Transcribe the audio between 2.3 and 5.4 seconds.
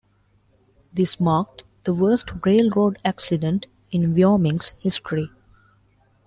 railroad accident in Wyoming's history.